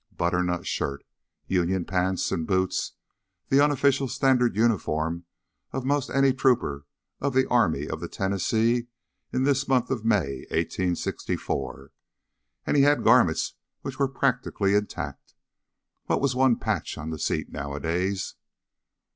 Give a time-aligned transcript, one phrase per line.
[0.17, 1.03] Butternut shirt,
[1.45, 2.93] Union pants and boots
[3.49, 5.25] the unofficial standard uniform
[5.71, 6.87] of most any trooper
[7.19, 8.87] of the Army of the Tennessee
[9.31, 11.91] in this month of May, 1864.
[12.65, 15.35] And he had garments which were practically intact.
[16.07, 18.33] What was one patch on the seat nowadays?